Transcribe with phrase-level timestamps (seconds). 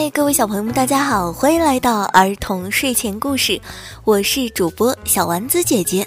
[0.00, 3.60] 嗨，各位小朋友们，大家好，欢迎来到儿童睡前故事，
[4.04, 6.06] 我是主播小丸子姐姐。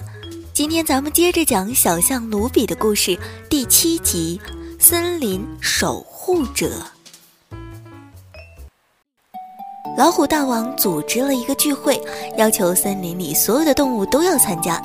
[0.53, 3.19] 今天咱们接着讲小象卢比的故事
[3.49, 4.39] 第七集
[4.81, 6.71] 《森林守护者》。
[9.97, 12.01] 老虎大王组织了一个聚会，
[12.37, 14.81] 要求森林里所有的动物都要参加。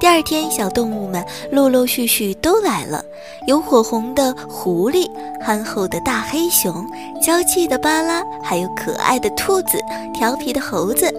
[0.00, 1.22] 第二天，小动物们
[1.52, 3.04] 陆陆续续都来了，
[3.46, 5.06] 有火红的狐狸、
[5.44, 6.82] 憨厚的大黑熊、
[7.22, 9.78] 娇气的巴拉，还有可爱的兔子、
[10.14, 11.12] 调皮的猴子。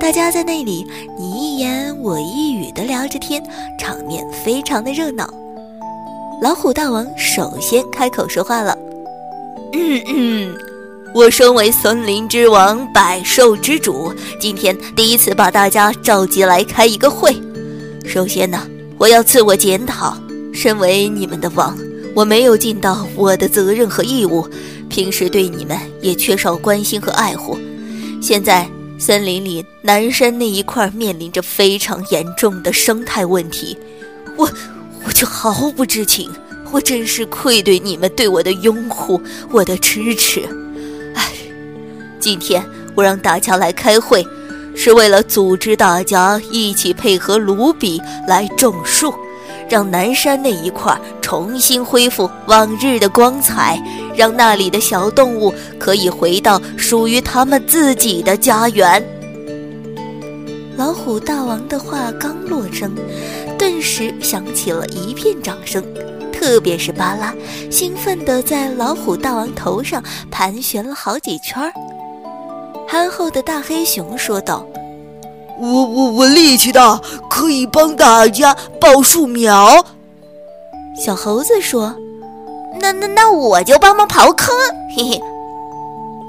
[0.00, 0.84] 大家在那里
[1.16, 3.40] 你一言我一语地聊着天，
[3.78, 5.32] 场面非常的热闹。
[6.42, 8.76] 老虎大王首先开口说话了
[9.72, 10.58] ：“嗯嗯，
[11.14, 17.40] 我身为森林之王、百兽之主，今天第一次把大家召集来开一个会。”
[18.08, 20.16] 首先呢，我要自我检讨。
[20.50, 21.78] 身为你们的王，
[22.14, 24.48] 我没有尽到我的责任和义务，
[24.88, 27.56] 平时对你们也缺少关心和爱护。
[28.20, 28.66] 现在
[28.98, 33.76] 森林里南山那一块面临着非常严重的生态问题，
[34.36, 34.50] 我
[35.04, 36.30] 我就毫不知情。
[36.72, 40.42] 我真是愧对你们对我的拥护，我的支持。
[41.14, 41.30] 唉，
[42.18, 44.26] 今天我让大家来开会。
[44.80, 49.12] 是为了组织大家一起配合卢比来种树，
[49.68, 53.76] 让南山那一块重新恢复往日的光彩，
[54.14, 59.04] 让那里的小动物可以回到属于他们自己的家园。
[60.76, 62.94] 老虎大王的话刚落声，
[63.58, 65.84] 顿时响起了一片掌声，
[66.32, 67.34] 特别是巴拉，
[67.68, 70.00] 兴奋地在老虎大王头上
[70.30, 71.72] 盘旋了好几圈儿。
[72.90, 74.66] 憨厚的大黑熊说道
[75.60, 76.98] ：“我我我力气大，
[77.28, 79.84] 可以帮大家报树苗。”
[80.98, 81.94] 小猴子说
[82.80, 84.56] ：“那那那我就帮忙刨坑。”
[84.96, 85.20] 嘿嘿。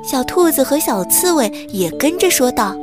[0.03, 2.75] 小兔子和小刺猬也跟着说道：“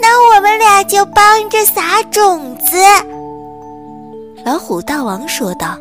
[0.00, 2.78] 那我们俩就帮着撒种子。”
[4.42, 5.76] 老虎大王说道：“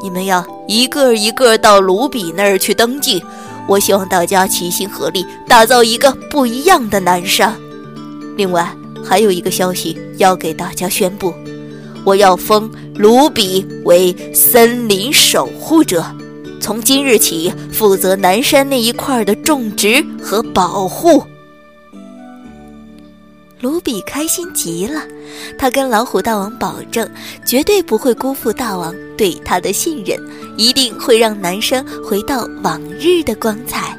[0.00, 3.20] 你们要一个一个到卢比那儿去登记。”
[3.68, 7.54] 我希望大家齐心合力，打造一个不一样的南山。
[8.36, 11.34] 另外，还有一个消息要给大家宣布：
[12.04, 16.04] 我要封卢比为森林守护者，
[16.60, 21.22] 从今日起负责南山那一块的种植和保护。
[23.60, 25.02] 卢比开心极了，
[25.58, 27.08] 他跟老虎大王保证，
[27.44, 30.18] 绝对不会辜负大王对他的信任，
[30.56, 33.96] 一定会让南山回到往日的光彩。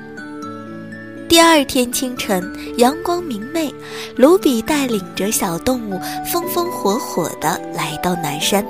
[1.28, 2.42] 第二天清晨，
[2.78, 3.74] 阳光明媚，
[4.16, 6.00] 卢比带领着小动物
[6.32, 8.66] 风风火火地来到南山，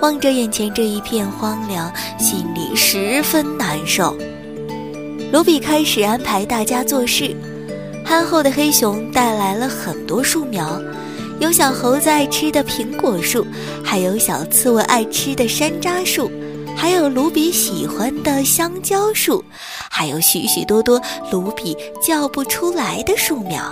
[0.00, 4.16] 望着眼前这一片荒凉，心里十分难受。
[5.32, 7.34] 卢比开始安排大家做事。
[8.04, 10.80] 憨厚的黑熊带来了很多树苗，
[11.38, 13.46] 有小猴子爱吃的苹果树，
[13.84, 16.30] 还有小刺猬爱吃的山楂树，
[16.74, 19.44] 还有卢比喜欢的香蕉树，
[19.90, 23.62] 还有许许多多卢比叫不出来的树苗。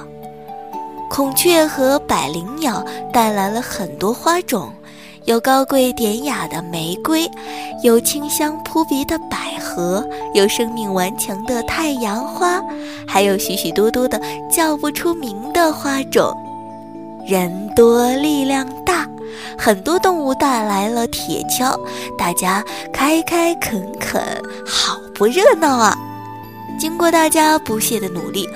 [1.11, 4.71] 孔雀和百灵鸟带来了很多花种。
[5.25, 7.27] 有高贵典雅的玫瑰，
[7.83, 12.61] 有清香扑鼻的百合，有生命顽强的太阳花，
[13.09, 14.21] 还有许许多多的
[14.53, 16.37] 叫不出名的花种。
[17.27, 19.09] 人多力量大，
[19.57, 21.79] 很多动物带来了铁锹，
[22.19, 22.63] 大家
[22.93, 24.23] 开开垦垦，
[24.67, 25.97] 好不热闹啊！
[26.79, 28.49] 经过大家不懈的努力。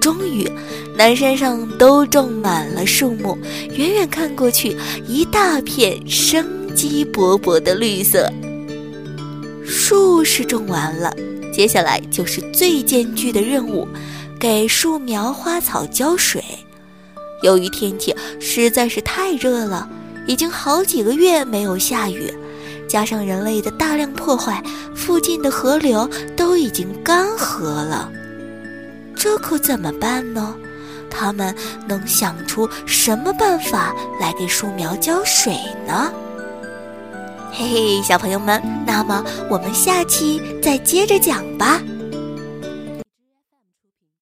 [0.00, 0.48] 终于，
[0.96, 3.36] 南山上都种满了树木，
[3.76, 4.76] 远远看过去，
[5.06, 8.30] 一大片生机勃勃的绿色。
[9.64, 11.12] 树是种完了，
[11.52, 13.86] 接下来就是最艰巨的任务，
[14.38, 16.42] 给树苗、花草浇水。
[17.42, 19.88] 由于天气实在是太热了，
[20.26, 22.32] 已经好几个月没有下雨，
[22.88, 24.62] 加上人类的大量破坏，
[24.94, 28.10] 附近的河流都已经干涸了。
[29.14, 30.54] 这可怎么办呢？
[31.08, 31.54] 他们
[31.88, 35.56] 能想出什么办法来给树苗浇水
[35.86, 36.12] 呢？
[37.52, 41.80] 嘿嘿，小朋友们，那么我们下期再接着讲吧。